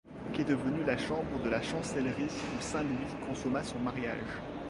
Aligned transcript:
Qu'est 0.33 0.45
devenue 0.49 0.83
la 0.83 0.97
chambre 0.97 1.39
de 1.43 1.49
la 1.51 1.61
chancellerie 1.61 2.23
où 2.25 2.59
saint 2.59 2.81
Louis 2.81 2.95
consomma 3.27 3.63
son 3.63 3.77
mariage? 3.77 4.41